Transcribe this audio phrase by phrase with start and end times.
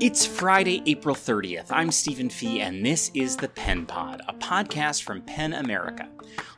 [0.00, 1.66] It's Friday, April 30th.
[1.70, 6.08] I'm Stephen Fee, and this is the Pen Pod, a podcast from PEN America.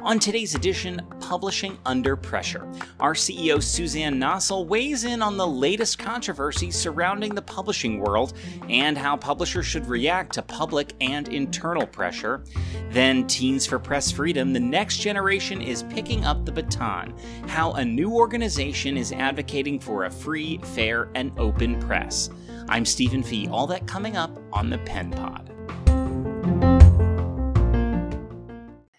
[0.00, 2.66] On today's edition, Publishing Under Pressure,
[2.98, 8.32] our CEO Suzanne Nossel weighs in on the latest controversy surrounding the publishing world
[8.70, 12.42] and how publishers should react to public and internal pressure.
[12.88, 17.14] Then, Teens for Press Freedom, the next generation is picking up the baton,
[17.46, 22.30] how a new organization is advocating for a free, fair, and open press.
[22.68, 23.48] I'm Stephen Fee.
[23.48, 25.52] All that coming up on the Pen Pod.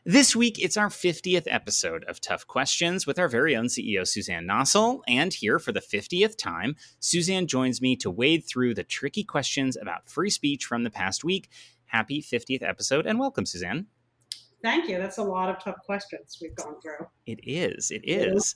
[0.06, 4.46] This week, it's our 50th episode of Tough Questions with our very own CEO, Suzanne
[4.46, 5.00] Nossel.
[5.08, 9.78] And here for the 50th time, Suzanne joins me to wade through the tricky questions
[9.78, 11.50] about free speech from the past week.
[11.86, 13.88] Happy 50th episode and welcome, Suzanne.
[14.62, 14.98] Thank you.
[14.98, 17.08] That's a lot of tough questions we've gone through.
[17.26, 17.90] It is.
[17.90, 18.26] It is.
[18.26, 18.56] It is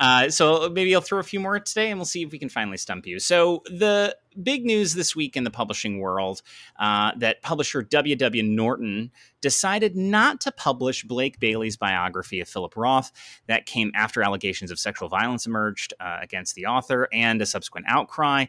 [0.00, 2.48] uh, so maybe I'll throw a few more today, and we'll see if we can
[2.48, 3.18] finally stump you.
[3.18, 6.42] So the big news this week in the publishing world
[6.78, 8.42] uh, that publisher W.W.
[8.42, 13.10] Norton decided not to publish Blake Bailey's biography of Philip Roth.
[13.48, 17.86] That came after allegations of sexual violence emerged uh, against the author and a subsequent
[17.88, 18.46] outcry.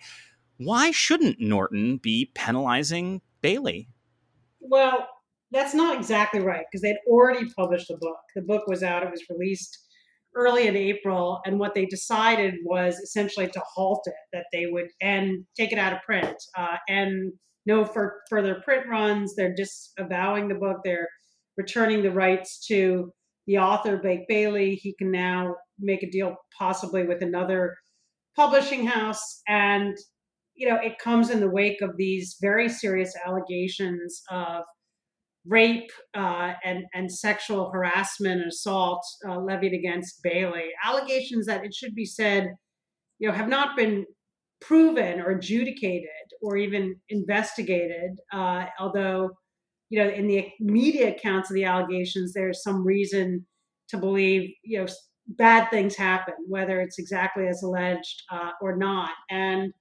[0.58, 3.88] Why shouldn't Norton be penalizing Bailey?
[4.60, 5.08] Well,
[5.52, 8.20] that's not exactly right because they'd already published the book.
[8.36, 9.89] The book was out; it was released
[10.36, 14.88] early in April, and what they decided was essentially to halt it, that they would
[15.02, 17.34] and take it out of print uh, and
[17.66, 19.36] no for further print runs.
[19.36, 20.78] They're disavowing the book.
[20.84, 21.08] They're
[21.58, 23.12] returning the rights to
[23.48, 24.76] the author, Blake Bailey.
[24.76, 27.76] He can now make a deal possibly with another
[28.36, 29.98] publishing house, and
[30.56, 34.64] you know it comes in the wake of these very serious allegations of
[35.50, 40.70] rape uh, and and sexual harassment and assault uh, levied against Bailey.
[40.84, 42.54] Allegations that it should be said,
[43.18, 44.06] you know, have not been
[44.62, 46.10] proven or adjudicated
[46.42, 48.12] or even investigated.
[48.32, 49.32] Uh, although,
[49.90, 53.46] you know, in the media accounts of the allegations, there's some reason
[53.90, 54.88] to believe, you know,
[55.28, 59.74] bad things happen, whether it's exactly as alleged uh, or not, and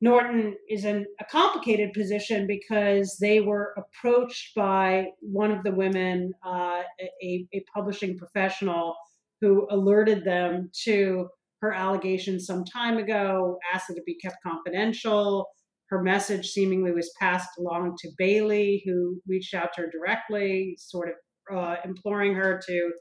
[0.00, 6.32] Norton is in a complicated position because they were approached by one of the women,
[6.44, 8.94] uh, a, a, publishing professional,
[9.40, 11.28] who alerted them to
[11.62, 15.46] her allegations some time ago, asked that it be kept confidential.
[15.88, 21.08] Her message seemingly was passed along to Bailey, who reached out to her directly, sort
[21.08, 22.92] of uh, imploring her to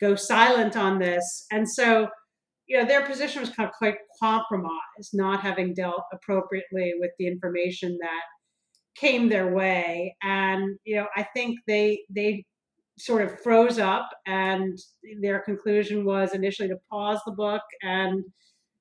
[0.00, 1.46] go silent on this.
[1.52, 2.08] And so
[2.70, 7.26] you know, their position was kind of quite compromised, not having dealt appropriately with the
[7.26, 8.22] information that
[8.96, 10.14] came their way.
[10.22, 12.44] And, you know, I think they they
[12.96, 14.78] sort of froze up and
[15.20, 18.22] their conclusion was initially to pause the book and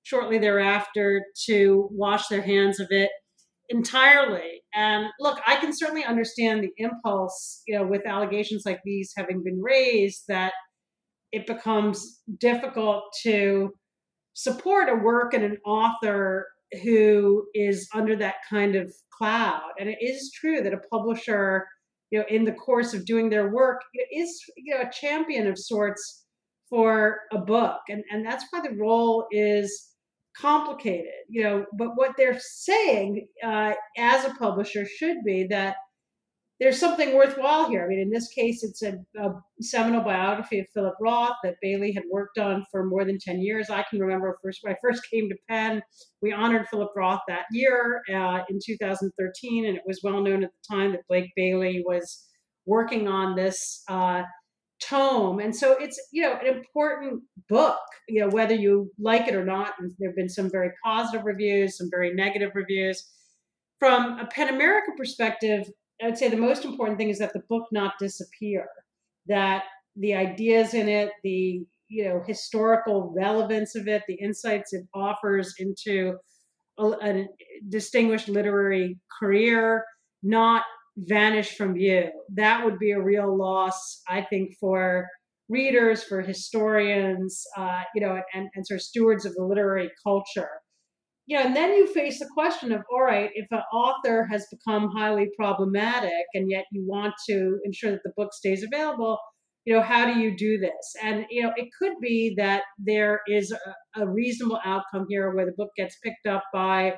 [0.03, 3.09] shortly thereafter to wash their hands of it
[3.69, 4.61] entirely.
[4.75, 9.41] And look, I can certainly understand the impulse, you know, with allegations like these having
[9.43, 10.53] been raised that
[11.31, 13.73] it becomes difficult to
[14.33, 16.47] support a work and an author
[16.83, 19.71] who is under that kind of cloud.
[19.79, 21.67] And it is true that a publisher,
[22.11, 23.81] you know, in the course of doing their work,
[24.11, 26.25] is you know a champion of sorts
[26.69, 29.89] for a book, and and that's why the role is
[30.37, 31.11] complicated.
[31.27, 35.75] You know, but what they're saying uh, as a publisher should be that
[36.59, 37.85] there's something worthwhile here.
[37.85, 39.31] I mean, in this case, it's a, a,
[39.61, 43.69] seminal biography of Philip Roth that Bailey had worked on for more than 10 years.
[43.69, 45.81] I can remember first when I first came to PEN,
[46.21, 50.51] we honored Philip Roth that year uh, in 2013, and it was well known at
[50.51, 52.25] the time that Blake Bailey was
[52.65, 54.23] working on this uh,
[54.81, 55.39] tome.
[55.39, 59.45] And so it's, you know, an important book, you know, whether you like it or
[59.45, 59.73] not.
[59.79, 63.09] And there have been some very positive reviews, some very negative reviews.
[63.79, 65.69] From a PEN America perspective,
[66.01, 68.67] I'd say the most important thing is that the book not disappear,
[69.27, 69.63] that
[69.95, 75.53] the ideas in it, the you know historical relevance of it, the insights it offers
[75.59, 76.17] into
[76.77, 77.27] a, a
[77.67, 79.85] distinguished literary career,
[80.23, 80.63] not
[80.97, 82.09] vanish from view.
[82.33, 85.07] That would be a real loss, I think, for
[85.49, 90.49] readers, for historians, uh, you know, and, and sort of stewards of the literary culture
[91.29, 94.47] you know, and then you face the question of, all right, if an author has
[94.51, 99.19] become highly problematic and yet you want to ensure that the book stays available,
[99.63, 100.95] you know, how do you do this?
[101.03, 105.45] And, you know, it could be that there is a, a reasonable outcome here where
[105.45, 106.95] the book gets picked up by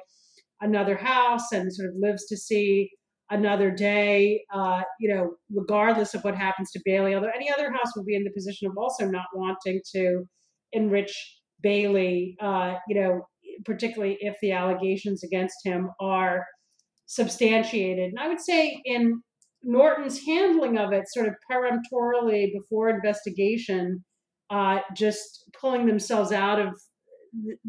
[0.61, 2.89] another house and sort of lives to see
[3.31, 7.15] another day, uh, you know, regardless of what happens to Bailey.
[7.15, 10.23] Although any other house would be in the position of also not wanting to
[10.71, 11.13] enrich
[11.61, 13.21] Bailey, uh, you know,
[13.65, 16.45] particularly if the allegations against him are
[17.05, 18.09] substantiated.
[18.09, 19.21] And I would say in
[19.63, 24.03] Norton's handling of it, sort of peremptorily before investigation,
[24.49, 26.73] uh, just pulling themselves out of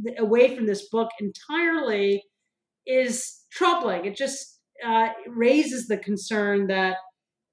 [0.02, 2.22] the, away from this book entirely
[2.86, 4.04] is troubling.
[4.04, 6.96] It just uh, raises the concern that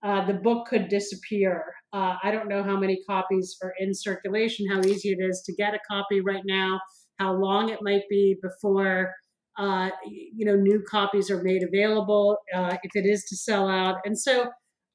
[0.03, 1.63] uh, the book could disappear.
[1.91, 5.53] Uh, I don't know how many copies are in circulation, how easy it is to
[5.53, 6.79] get a copy right now,
[7.19, 9.13] how long it might be before
[9.57, 13.97] uh, you know new copies are made available uh, if it is to sell out.
[14.05, 14.49] And so,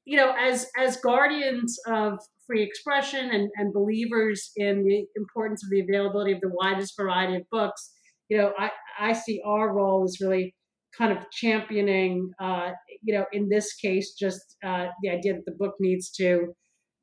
[0.05, 5.69] you know, as as guardians of free expression and, and believers in the importance of
[5.69, 7.91] the availability of the widest variety of books,
[8.29, 8.69] you know, I,
[8.99, 10.55] I see our role as really
[10.97, 12.71] kind of championing, uh,
[13.03, 16.53] you know, in this case, just uh, the idea that the book needs to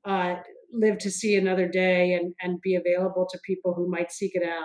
[0.04, 0.36] uh,
[0.72, 4.42] live to see another day and, and be available to people who might seek it
[4.42, 4.64] out.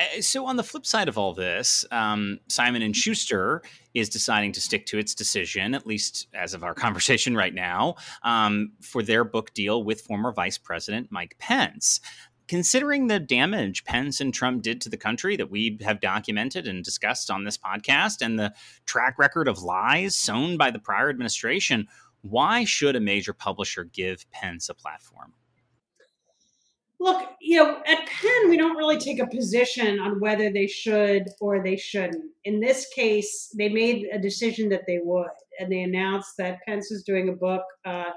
[0.00, 3.62] Uh, so on the flip side of all this, um, Simon and Schuster
[3.92, 7.96] is deciding to stick to its decision, at least as of our conversation right now,
[8.22, 12.00] um, for their book deal with former Vice President Mike Pence.
[12.48, 16.82] Considering the damage Pence and Trump did to the country that we have documented and
[16.82, 18.52] discussed on this podcast, and the
[18.86, 21.86] track record of lies sown by the prior administration,
[22.22, 25.32] why should a major publisher give Pence a platform?
[27.02, 31.24] Look, you know, at PEN, we don't really take a position on whether they should
[31.40, 32.30] or they shouldn't.
[32.44, 36.90] In this case, they made a decision that they would, and they announced that Pence
[36.90, 38.10] was doing a book uh,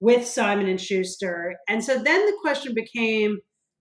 [0.00, 1.54] with Simon and Schuster.
[1.68, 3.38] And so then the question became,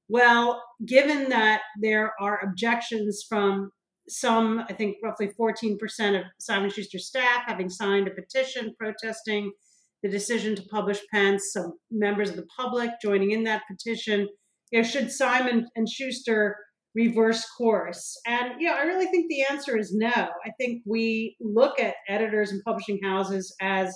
[0.07, 3.71] well, given that there are objections from
[4.07, 5.79] some, I think roughly 14%
[6.19, 9.51] of Simon Schuster staff having signed a petition protesting
[10.03, 14.27] the decision to publish Pence, some members of the public joining in that petition.
[14.71, 16.57] You know, should Simon and Schuster
[16.95, 18.17] reverse course?
[18.25, 20.11] And you know, I really think the answer is no.
[20.11, 23.95] I think we look at editors and publishing houses as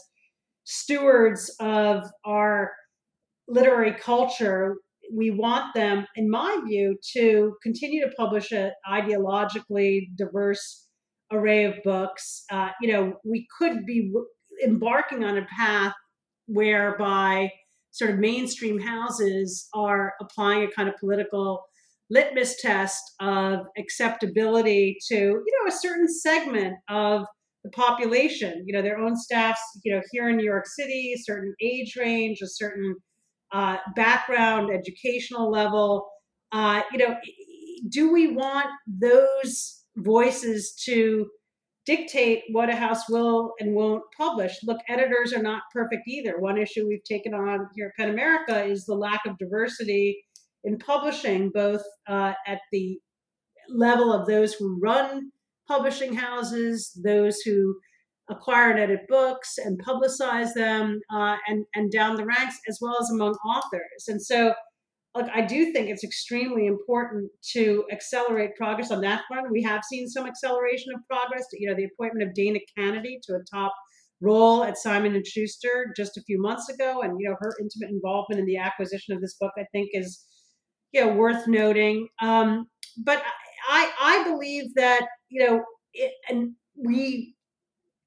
[0.65, 2.71] stewards of our
[3.47, 4.75] literary culture.
[5.13, 10.87] We want them, in my view, to continue to publish an ideologically diverse
[11.31, 12.43] array of books.
[12.51, 14.11] Uh, you know, we could be
[14.63, 15.93] embarking on a path
[16.47, 17.49] whereby
[17.91, 21.63] sort of mainstream houses are applying a kind of political
[22.09, 27.25] litmus test of acceptability to you know a certain segment of
[27.63, 31.19] the population you know their own staffs you know here in new york city a
[31.19, 32.95] certain age range a certain
[33.53, 36.07] uh, background educational level.
[36.51, 37.15] Uh, you know
[37.89, 41.27] do we want those voices to
[41.85, 44.57] dictate what a house will and won't publish.
[44.63, 46.39] Look, editors are not perfect either.
[46.39, 50.23] One issue we've taken on here at PEN America is the lack of diversity
[50.63, 52.99] in publishing, both uh, at the
[53.69, 55.31] level of those who run
[55.67, 57.75] publishing houses, those who
[58.29, 62.97] acquire and edit books and publicize them, uh, and and down the ranks, as well
[62.99, 64.07] as among authors.
[64.07, 64.55] And so
[65.15, 69.51] look, I do think it's extremely important to accelerate progress on that front.
[69.51, 71.45] We have seen some acceleration of progress.
[71.53, 73.73] You know, the appointment of Dana Canedy to a top
[74.21, 77.91] role at Simon and Schuster just a few months ago, and you know her intimate
[77.91, 80.23] involvement in the acquisition of this book, I think, is
[80.91, 82.07] you know worth noting.
[82.21, 82.67] Um,
[83.03, 83.23] but
[83.67, 87.36] I I believe that you know, it, and we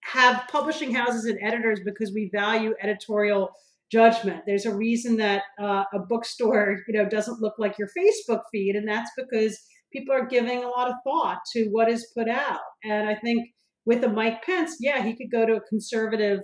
[0.03, 3.51] have publishing houses and editors because we value editorial
[3.91, 4.43] judgment.
[4.47, 8.77] There's a reason that uh, a bookstore, you know, doesn't look like your Facebook feed,
[8.77, 9.59] and that's because
[9.93, 12.61] people are giving a lot of thought to what is put out.
[12.85, 13.49] And I think
[13.87, 16.41] with a Mike Pence, yeah, he could go to a conservative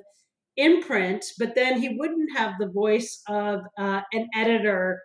[0.57, 5.01] imprint, but then he wouldn't have the voice of uh, an editor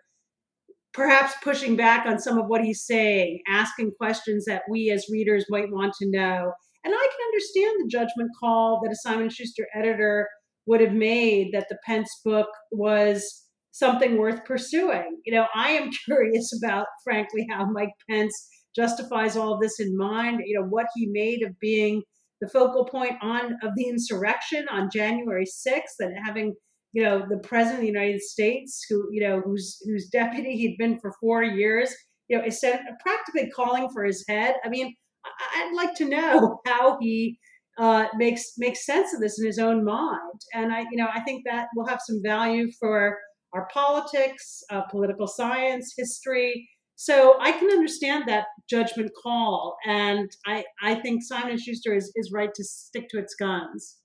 [0.92, 5.44] perhaps pushing back on some of what he's saying, asking questions that we as readers
[5.48, 6.52] might want to know.
[6.84, 10.28] And I can understand the judgment call that a Simon Schuster editor
[10.66, 15.20] would have made that the Pence book was something worth pursuing.
[15.24, 18.34] You know, I am curious about, frankly, how Mike Pence
[18.74, 20.40] justifies all this in mind.
[20.44, 22.02] You know, what he made of being
[22.40, 26.54] the focal point on of the insurrection on January 6th and having
[26.92, 30.76] you know the president of the United States, who you know whose whose deputy he'd
[30.78, 31.94] been for four years,
[32.28, 32.64] you know, is
[33.00, 34.56] practically calling for his head.
[34.64, 37.38] I mean, I'd like to know how he
[37.80, 40.40] uh, makes makes sense of this in his own mind.
[40.52, 43.18] And I, you know, I think that will have some value for
[43.54, 46.68] our politics, uh, political science, history.
[46.96, 52.30] So I can understand that judgment call, and I, I think Simon Schuster is, is
[52.30, 53.96] right to stick to its guns.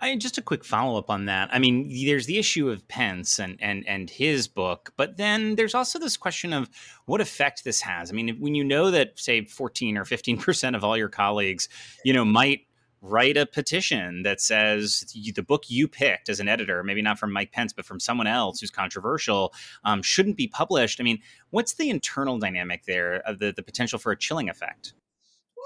[0.00, 1.50] I just a quick follow up on that.
[1.52, 5.74] I mean, there's the issue of Pence and and and his book, but then there's
[5.74, 6.70] also this question of
[7.04, 8.10] what effect this has.
[8.10, 11.68] I mean, when you know that say 14 or 15 percent of all your colleagues,
[12.06, 12.60] you know, might
[13.02, 15.04] write a petition that says
[15.34, 18.26] the book you picked as an editor, maybe not from Mike Pence, but from someone
[18.26, 19.54] else who's controversial,
[19.84, 21.00] um, shouldn't be published.
[21.00, 24.92] I mean, what's the internal dynamic there of the, the potential for a chilling effect?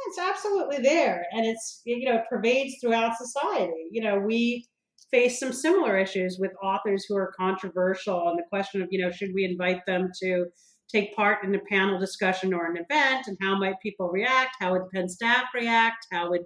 [0.07, 3.89] it's absolutely there, and it's you know it pervades throughout society.
[3.91, 4.67] You know, we
[5.11, 9.11] face some similar issues with authors who are controversial, and the question of you know
[9.11, 10.47] should we invite them to
[10.89, 14.57] take part in a panel discussion or an event, and how might people react?
[14.61, 16.07] How would PEN staff react?
[16.13, 16.43] How would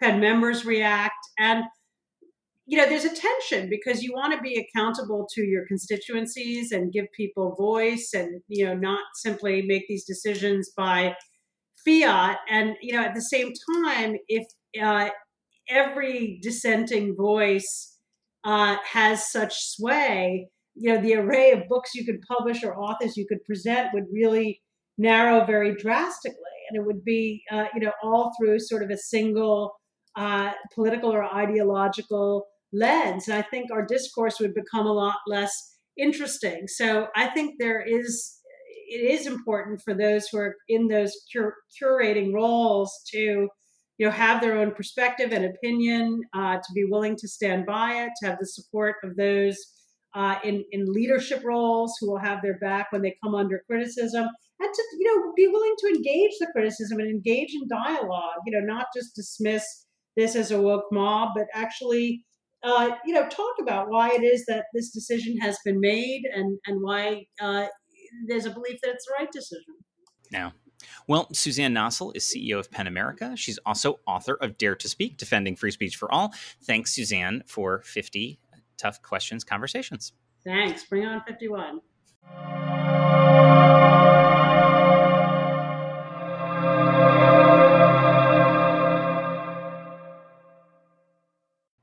[0.00, 1.18] PEN members react?
[1.38, 1.64] And
[2.70, 6.92] you know, there's a tension because you want to be accountable to your constituencies and
[6.92, 11.14] give people voice, and you know, not simply make these decisions by
[11.84, 12.38] fiat.
[12.50, 14.46] And, you know, at the same time, if
[14.82, 15.08] uh,
[15.68, 17.96] every dissenting voice
[18.44, 23.16] uh, has such sway, you know, the array of books you could publish or authors
[23.16, 24.60] you could present would really
[24.96, 26.36] narrow very drastically.
[26.70, 29.72] And it would be, uh, you know, all through sort of a single
[30.18, 33.28] uh, political or ideological lens.
[33.28, 36.66] And I think our discourse would become a lot less interesting.
[36.66, 38.34] So I think there is
[38.90, 43.48] it is important for those who are in those cur- curating roles to
[43.98, 47.92] you know have their own perspective and opinion uh, to be willing to stand by
[47.92, 49.56] it to have the support of those
[50.14, 54.26] uh, in in leadership roles who will have their back when they come under criticism
[54.60, 58.52] and to you know be willing to engage the criticism and engage in dialogue you
[58.52, 59.86] know not just dismiss
[60.18, 62.22] this as a woke mob but actually
[62.64, 66.58] uh, you know talk about why it is that this decision has been made and
[66.66, 67.66] and why uh,
[68.26, 69.74] there's a belief that it's the right decision.
[70.30, 70.52] Now,
[71.06, 73.36] well, Suzanne Nossel is CEO of PEN America.
[73.36, 76.32] She's also author of Dare to Speak, Defending Free Speech for All.
[76.64, 78.38] Thanks, Suzanne, for 50
[78.76, 80.12] tough questions conversations.
[80.44, 80.84] Thanks.
[80.84, 81.80] Bring on 51.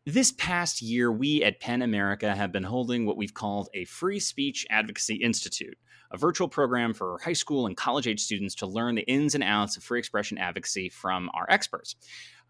[0.07, 4.19] This past year, we at PEN America have been holding what we've called a Free
[4.19, 5.79] Speech Advocacy Institute,
[6.11, 9.43] a virtual program for high school and college age students to learn the ins and
[9.43, 11.95] outs of free expression advocacy from our experts.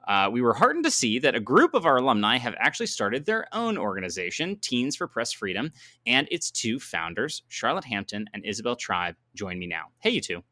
[0.06, 3.26] Uh, we were heartened to see that a group of our alumni have actually started
[3.26, 5.72] their own organization, Teens for Press Freedom,
[6.06, 9.86] and its two founders, Charlotte Hampton and Isabel Tribe, join me now.
[10.00, 10.44] Hey, you two.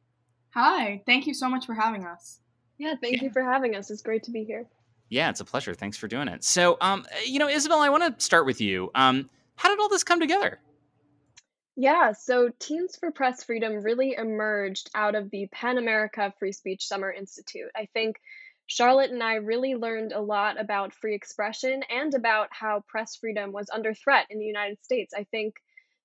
[0.51, 2.39] Hi, thank you so much for having us.
[2.77, 3.23] Yeah, thank yeah.
[3.23, 3.91] you for having us.
[3.91, 4.67] It's great to be here.
[5.13, 5.75] Yeah, it's a pleasure.
[5.75, 6.43] Thanks for doing it.
[6.43, 8.89] So, um, you know, Isabel, I want to start with you.
[8.95, 10.59] Um, how did all this come together?
[11.75, 16.87] Yeah, so Teens for Press Freedom really emerged out of the PEN America Free Speech
[16.87, 17.69] Summer Institute.
[17.75, 18.15] I think
[18.65, 23.51] Charlotte and I really learned a lot about free expression and about how press freedom
[23.51, 25.13] was under threat in the United States.
[25.15, 25.55] I think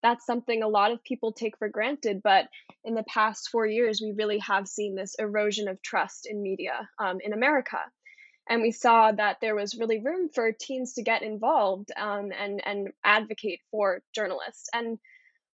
[0.02, 2.46] that's something a lot of people take for granted, but
[2.84, 6.88] in the past four years, we really have seen this erosion of trust in media
[6.98, 7.78] um, in America
[8.48, 12.60] and we saw that there was really room for teens to get involved um, and
[12.64, 14.98] and advocate for journalists and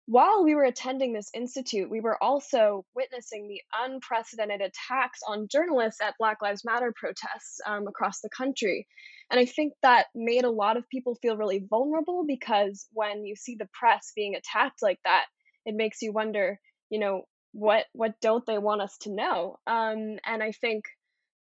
[0.06, 6.02] while we were attending this institute, we were also witnessing the unprecedented attacks on journalists
[6.02, 8.86] at Black Lives Matter protests um, across the country.
[9.32, 13.36] And I think that made a lot of people feel really vulnerable because when you
[13.36, 15.26] see the press being attacked like that,
[15.66, 16.60] it makes you wonder,
[16.90, 17.24] you know,
[17.54, 19.58] what what don't they want us to know?
[19.68, 20.84] Um, and I think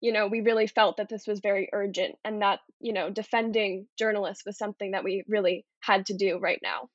[0.01, 3.88] you know, we really felt that this was very urgent and that, you know, defending
[3.98, 6.89] journalists was something that we really had to do right now.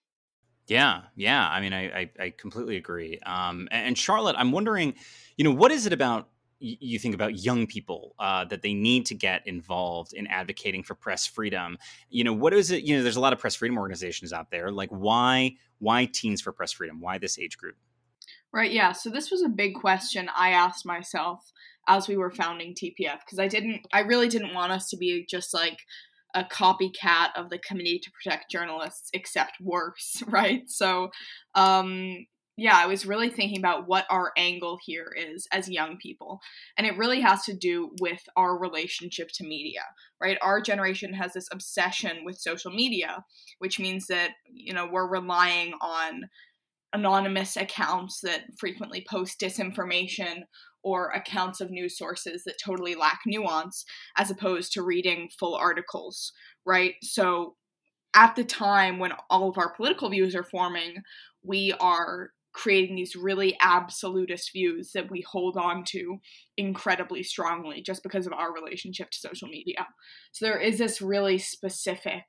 [0.69, 1.49] Yeah, yeah.
[1.49, 3.19] I mean, I, I, I completely agree.
[3.27, 4.95] Um, and Charlotte, I'm wondering,
[5.37, 6.29] you know, what is it about
[6.65, 10.95] you think about young people uh, that they need to get involved in advocating for
[10.95, 11.77] press freedom
[12.09, 14.49] you know what is it you know there's a lot of press freedom organizations out
[14.53, 17.75] there like why why teens for press freedom why this age group
[18.53, 21.53] right yeah so this was a big question i asked myself
[21.89, 25.27] as we were founding TPF because I didn't I really didn't want us to be
[25.29, 25.79] just like
[26.35, 30.63] a copycat of the Committee to Protect Journalists except worse, right?
[30.69, 31.11] So
[31.55, 32.27] um
[32.59, 36.39] yeah, I was really thinking about what our angle here is as young people.
[36.77, 39.81] And it really has to do with our relationship to media,
[40.21, 40.37] right?
[40.43, 43.25] Our generation has this obsession with social media,
[43.59, 46.25] which means that, you know, we're relying on
[46.93, 50.43] anonymous accounts that frequently post disinformation
[50.83, 53.85] or accounts of news sources that totally lack nuance
[54.17, 56.33] as opposed to reading full articles,
[56.67, 56.95] right?
[57.03, 57.57] So
[58.15, 60.97] at the time when all of our political views are forming,
[61.43, 66.19] we are creating these really absolutist views that we hold on to
[66.59, 69.87] incredibly strongly just because of our relationship to social media.
[70.33, 72.25] So there is this really specific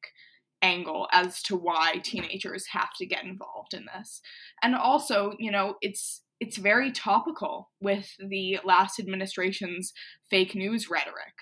[0.63, 4.21] angle as to why teenagers have to get involved in this.
[4.63, 9.93] And also, you know, it's it's very topical with the last administration's
[10.29, 11.35] fake news rhetoric,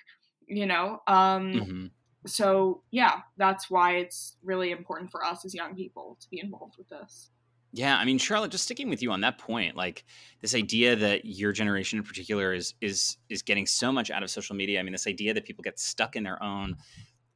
[0.48, 1.00] you know?
[1.08, 1.86] Um mm-hmm.
[2.26, 6.76] so yeah, that's why it's really important for us as young people to be involved
[6.78, 7.30] with this.
[7.74, 10.04] Yeah, I mean, Charlotte, just sticking with you on that point, like
[10.42, 14.30] this idea that your generation in particular is is is getting so much out of
[14.30, 14.80] social media.
[14.80, 16.76] I mean, this idea that people get stuck in their own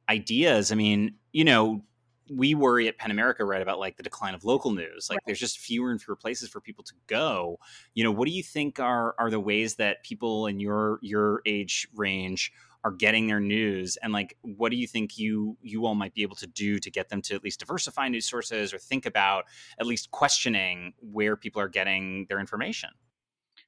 [0.08, 0.72] ideas.
[0.72, 1.82] I mean, you know,
[2.30, 5.08] we worry at PEN America, right, about like the decline of local news.
[5.08, 5.22] Like, right.
[5.26, 7.58] there's just fewer and fewer places for people to go.
[7.94, 11.40] You know, what do you think are are the ways that people in your your
[11.46, 12.52] age range
[12.86, 16.22] are getting their news and like what do you think you you all might be
[16.22, 19.44] able to do to get them to at least diversify news sources or think about
[19.80, 22.90] at least questioning where people are getting their information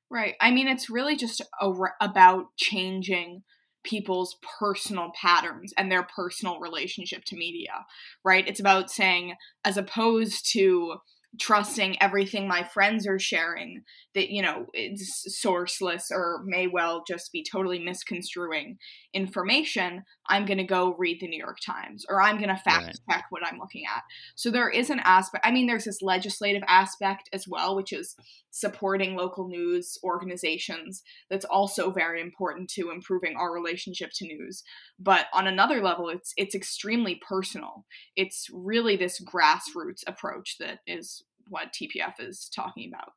[0.09, 3.43] right i mean it's really just a, about changing
[3.85, 7.87] people's personal patterns and their personal relationship to media
[8.25, 8.47] right?
[8.47, 10.97] It's about saying as opposed to
[11.39, 13.83] trusting everything my friends are sharing
[14.15, 18.77] that you know it's sourceless or may well just be totally misconstruing
[19.15, 22.87] information i'm going to go read the new york times or i'm going to fact
[22.87, 22.99] right.
[23.11, 24.03] check what i'm looking at.
[24.35, 28.17] So there is an aspect i mean there's this legislative aspect as well which is
[28.51, 34.63] supporting local news organizations that's also very important to improving our relationship to news.
[34.99, 37.85] But on another level it's it's extremely personal.
[38.17, 43.13] It's really this grassroots approach that is what tpf is talking about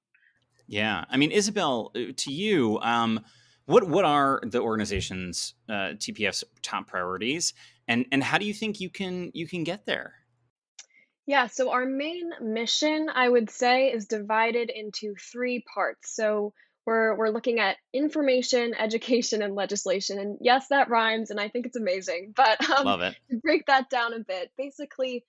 [0.68, 3.20] yeah i mean isabel uh, to you um,
[3.66, 7.54] what what are the organization's uh, tpf's top priorities
[7.88, 10.16] and and how do you think you can you can get there
[11.28, 16.14] yeah, so our main mission, I would say, is divided into three parts.
[16.14, 16.54] So
[16.86, 20.20] we're we're looking at information, education, and legislation.
[20.20, 22.34] And yes, that rhymes, and I think it's amazing.
[22.36, 23.16] But um, love it.
[23.30, 25.24] To break that down a bit, basically,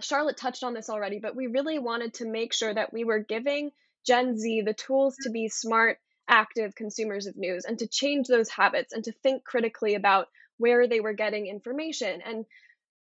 [0.00, 3.18] Charlotte touched on this already, but we really wanted to make sure that we were
[3.18, 3.70] giving
[4.06, 8.50] Gen Z the tools to be smart, active consumers of news and to change those
[8.50, 10.28] habits and to think critically about
[10.58, 12.20] where they were getting information.
[12.24, 12.44] And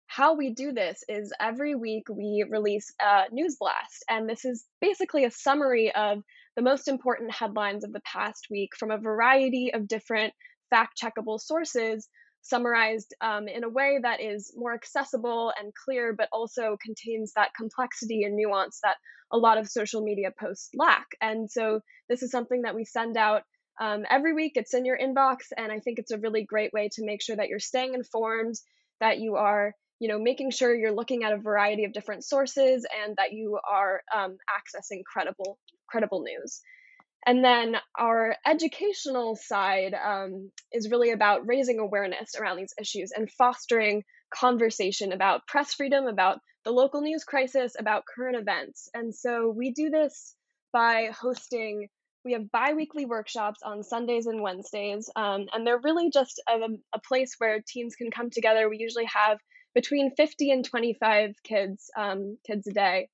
[0.07, 4.65] how we do this is every week we release a news blast, and this is
[4.81, 6.25] basically a summary of
[6.57, 10.35] the most important headlines of the past week from a variety of different
[10.69, 12.09] fact checkable sources,
[12.43, 17.55] summarized um, in a way that is more accessible and clear, but also contains that
[17.57, 18.97] complexity and nuance that
[19.33, 21.07] a lot of social media posts lack.
[21.21, 23.43] And so, this is something that we send out
[23.81, 24.53] um, every week.
[24.57, 27.37] It's in your inbox, and I think it's a really great way to make sure
[27.37, 28.57] that you're staying informed,
[29.01, 32.87] that you are you know making sure you're looking at a variety of different sources
[33.05, 36.61] and that you are um, accessing credible credible news
[37.27, 43.31] and then our educational side um, is really about raising awareness around these issues and
[43.31, 44.03] fostering
[44.35, 48.89] conversation about press freedom about the local news crisis about current events.
[48.95, 50.35] And so we do this
[50.73, 51.89] by hosting
[52.23, 56.59] we have bi-weekly workshops on sundays and wednesdays um, and they're really just a,
[56.95, 58.69] a place where teams can come together.
[58.69, 59.39] We usually have
[59.75, 63.09] between 50 and 25 kids um, kids a day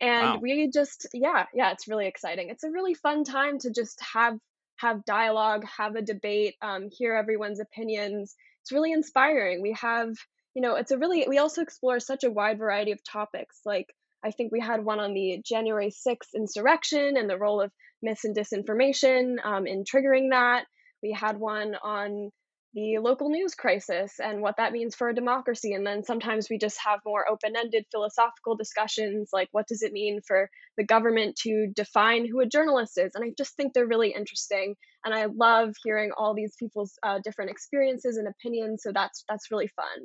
[0.00, 0.38] and wow.
[0.40, 2.48] we just yeah yeah it's really exciting.
[2.50, 4.38] It's a really fun time to just have
[4.76, 8.34] have dialogue have a debate um, hear everyone's opinions.
[8.62, 9.62] It's really inspiring.
[9.62, 10.10] We have
[10.54, 13.60] you know it's a really we also explore such a wide variety of topics.
[13.64, 13.86] Like
[14.24, 18.24] i think we had one on the january 6th insurrection and the role of mis
[18.24, 20.66] and disinformation um, in triggering that.
[21.02, 22.30] We had one on
[22.74, 25.74] the local news crisis and what that means for a democracy.
[25.74, 29.92] And then sometimes we just have more open ended philosophical discussions like, what does it
[29.92, 33.12] mean for the government to define who a journalist is?
[33.14, 34.74] And I just think they're really interesting.
[35.04, 38.82] And I love hearing all these people's uh, different experiences and opinions.
[38.82, 40.04] So that's, that's really fun.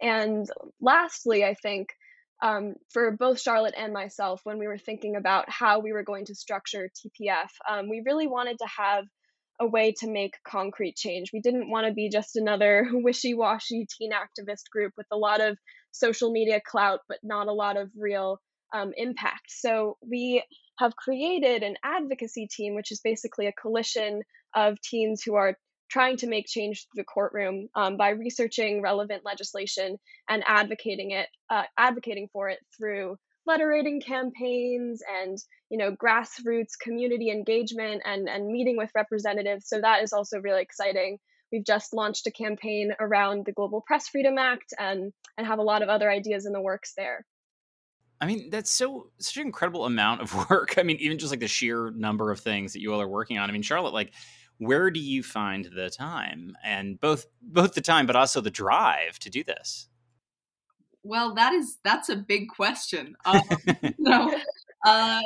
[0.00, 0.46] And
[0.80, 1.88] lastly, I think
[2.42, 6.26] um, for both Charlotte and myself, when we were thinking about how we were going
[6.26, 9.04] to structure TPF, um, we really wanted to have
[9.60, 11.32] a way to make concrete change.
[11.32, 15.40] We didn't want to be just another wishy washy teen activist group with a lot
[15.40, 15.58] of
[15.92, 18.40] social media clout, but not a lot of real
[18.72, 19.48] um, impact.
[19.48, 20.42] So we
[20.78, 24.22] have created an advocacy team, which is basically a coalition
[24.54, 25.56] of teens who are
[25.90, 29.96] trying to make change to the courtroom um, by researching relevant legislation
[30.28, 33.16] and advocating it, uh, advocating for it through
[33.48, 35.38] letter writing campaigns and
[35.70, 40.62] you know grassroots community engagement and and meeting with representatives so that is also really
[40.62, 41.18] exciting
[41.50, 45.62] we've just launched a campaign around the global press freedom act and and have a
[45.62, 47.24] lot of other ideas in the works there
[48.20, 50.76] I mean, that's so such an incredible amount of work.
[50.76, 53.38] I mean, even just like the sheer number of things that you all are working
[53.38, 53.48] on.
[53.48, 54.12] I mean, Charlotte, like,
[54.58, 59.18] where do you find the time and both both the time but also the drive
[59.20, 59.88] to do this?
[61.08, 63.16] Well, that is that's a big question.
[63.24, 63.40] Um,
[64.04, 64.34] so,
[64.84, 65.22] uh,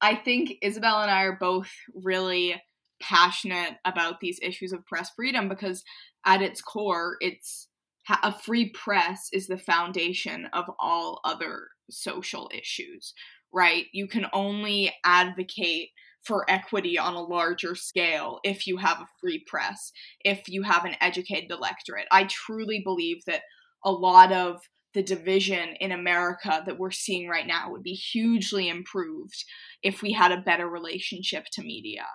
[0.00, 2.60] I think Isabel and I are both really
[3.00, 5.84] passionate about these issues of press freedom because
[6.24, 7.68] at its core, it's
[8.22, 13.12] a free press is the foundation of all other social issues,
[13.52, 13.86] right?
[13.92, 15.90] You can only advocate
[16.22, 19.92] for equity on a larger scale if you have a free press,
[20.24, 22.06] if you have an educated electorate.
[22.10, 23.42] I truly believe that
[23.84, 24.60] a lot of
[24.94, 29.44] the division in America that we're seeing right now would be hugely improved
[29.82, 32.06] if we had a better relationship to media.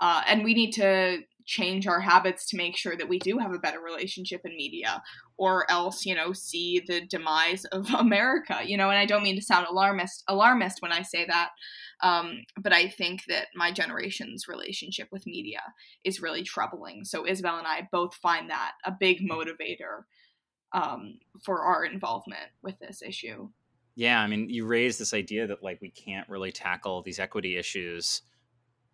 [0.00, 3.52] Uh, and we need to change our habits to make sure that we do have
[3.52, 5.00] a better relationship in media
[5.38, 9.36] or else you know see the demise of america you know and i don't mean
[9.36, 11.50] to sound alarmist alarmist when i say that
[12.02, 15.62] um, but i think that my generation's relationship with media
[16.04, 20.02] is really troubling so isabel and i both find that a big motivator
[20.76, 23.48] um, for our involvement with this issue
[23.94, 27.56] yeah i mean you raised this idea that like we can't really tackle these equity
[27.56, 28.22] issues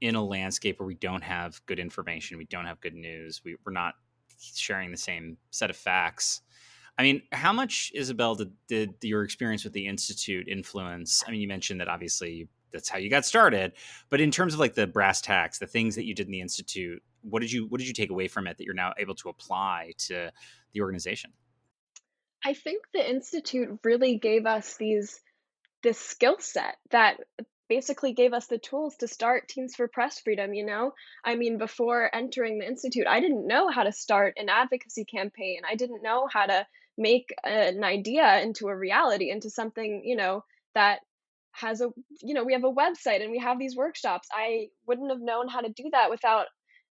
[0.03, 3.57] in a landscape where we don't have good information, we don't have good news, we,
[3.65, 3.95] we're not
[4.37, 6.43] sharing the same set of facts.
[6.99, 11.23] I mean, how much, Isabel, did, did your experience with the Institute influence?
[11.27, 13.75] I mean, you mentioned that obviously that's how you got started,
[14.11, 16.41] but in terms of like the brass tacks, the things that you did in the
[16.41, 19.15] Institute, what did you what did you take away from it that you're now able
[19.15, 20.33] to apply to
[20.73, 21.33] the organization?
[22.45, 25.21] I think the Institute really gave us these
[25.83, 27.19] this skill set that
[27.69, 30.93] basically gave us the tools to start Teens for Press Freedom, you know?
[31.25, 35.63] I mean, before entering the Institute, I didn't know how to start an advocacy campaign.
[35.69, 36.67] I didn't know how to
[36.99, 41.01] make an idea into a reality, into something, you know, that
[41.53, 41.89] has a,
[42.21, 44.29] you know, we have a website and we have these workshops.
[44.33, 46.47] I wouldn't have known how to do that without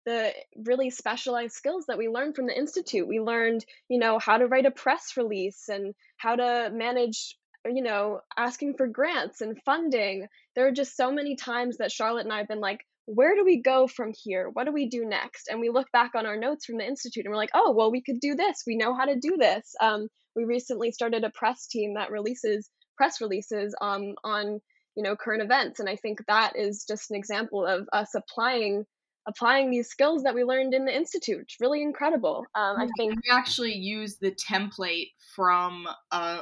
[0.10, 0.34] the
[0.66, 4.48] really specialized skills that we learned from the institute we learned you know how to
[4.48, 10.28] write a press release and how to manage you know, asking for grants and funding.
[10.56, 13.44] There are just so many times that Charlotte and I have been like, where do
[13.44, 14.50] we go from here?
[14.54, 15.48] What do we do next?
[15.50, 17.92] And we look back on our notes from the Institute and we're like, oh, well,
[17.92, 18.64] we could do this.
[18.68, 19.74] We know how to do this.
[19.82, 24.60] Um, we recently started a press team that releases press releases um, on,
[24.96, 25.80] you know, current events.
[25.80, 28.86] And I think that is just an example of us applying
[29.28, 31.42] applying these skills that we learned in the institute.
[31.42, 32.46] It's really incredible.
[32.56, 36.42] Um, I think we actually use the template from a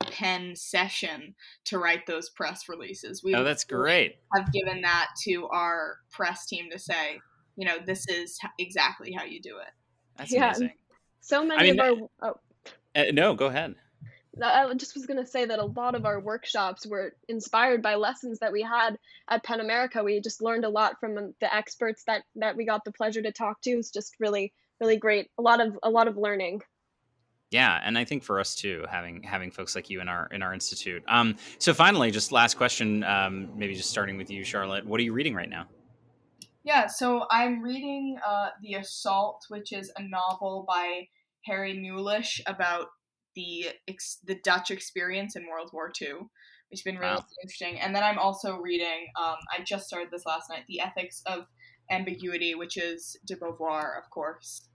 [0.00, 3.22] pen session to write those press releases.
[3.22, 4.16] We oh, that's great.
[4.34, 7.20] Have given that to our press team to say,
[7.56, 9.72] you know, this is exactly how you do it.
[10.16, 10.48] That's yeah.
[10.48, 10.72] amazing.
[11.20, 12.30] So many I mean, of our.
[12.30, 12.70] Oh.
[12.94, 13.74] Uh, no, go ahead.
[14.42, 17.94] I just was going to say that a lot of our workshops were inspired by
[17.96, 18.98] lessons that we had
[19.28, 20.02] at PEN America.
[20.02, 23.32] We just learned a lot from the experts that that we got the pleasure to
[23.32, 23.70] talk to.
[23.70, 25.30] It's just really really great.
[25.38, 26.62] A lot of a lot of learning.
[27.50, 30.42] Yeah, and I think for us too, having having folks like you in our in
[30.42, 31.02] our institute.
[31.08, 34.86] Um, so finally, just last question, um, maybe just starting with you, Charlotte.
[34.86, 35.66] What are you reading right now?
[36.64, 41.08] Yeah, so I'm reading uh, The Assault, which is a novel by
[41.46, 42.88] Harry Mulisch about
[43.38, 46.14] the ex- the Dutch experience in World War II,
[46.68, 47.24] which has been really wow.
[47.44, 47.78] interesting.
[47.78, 49.06] And then I'm also reading.
[49.16, 50.64] Um, I just started this last night.
[50.68, 51.46] The Ethics of
[51.88, 54.68] Ambiguity, which is de Beauvoir, of course.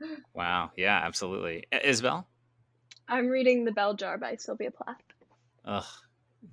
[0.34, 0.72] Wow.
[0.76, 1.64] Yeah, absolutely.
[1.82, 2.28] Isabel?
[3.08, 5.00] I'm reading The Bell Jar by Sylvia Plath.
[5.64, 5.84] Ugh.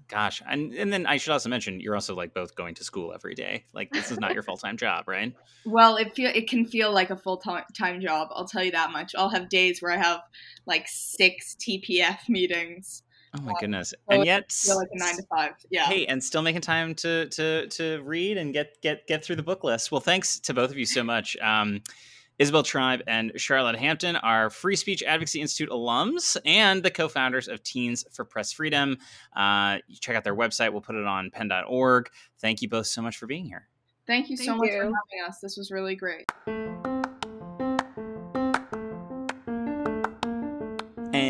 [0.07, 0.41] Gosh.
[0.47, 3.35] And and then I should also mention you're also like both going to school every
[3.35, 3.65] day.
[3.73, 5.33] Like this is not your full-time job, right?
[5.65, 8.29] Well, it feel it can feel like a full-time job.
[8.31, 9.13] I'll tell you that much.
[9.17, 10.21] I'll have days where I have
[10.65, 13.03] like 6 TPF meetings.
[13.35, 13.89] Oh my goodness!
[13.89, 15.53] So and yet, like a nine to five.
[15.71, 15.85] Yeah.
[15.85, 19.43] Hey, and still making time to to to read and get get get through the
[19.43, 19.91] book list.
[19.91, 21.35] Well, thanks to both of you so much.
[21.37, 21.81] Um,
[22.43, 27.47] Isabel Tribe and Charlotte Hampton are Free Speech Advocacy Institute alums and the co founders
[27.47, 28.97] of Teens for Press Freedom.
[29.33, 30.73] Uh, check out their website.
[30.73, 32.09] We'll put it on pen.org.
[32.41, 33.69] Thank you both so much for being here.
[34.05, 35.39] Thank you Thank so much for having us.
[35.39, 36.25] This was really great.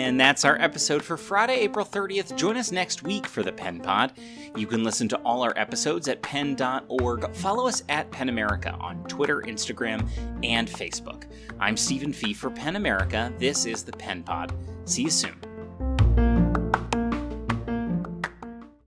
[0.04, 2.36] And that's our episode for Friday, April 30th.
[2.36, 4.12] Join us next week for the Pen Pod.
[4.54, 7.34] You can listen to all our episodes at pen.org.
[7.34, 10.06] Follow us at PEN America on Twitter, Instagram,
[10.44, 11.24] and Facebook.
[11.58, 13.34] I'm Stephen Fee for PEN America.
[13.40, 14.54] This is the Pen Pod.
[14.84, 15.53] See you soon.